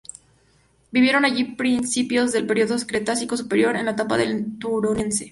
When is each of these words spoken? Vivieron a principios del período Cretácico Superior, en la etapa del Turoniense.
Vivieron 0.91 1.25
a 1.25 1.33
principios 1.55 2.31
del 2.31 2.47
período 2.47 2.75
Cretácico 2.87 3.37
Superior, 3.37 3.75
en 3.75 3.85
la 3.85 3.91
etapa 3.91 4.17
del 4.17 4.57
Turoniense. 4.57 5.29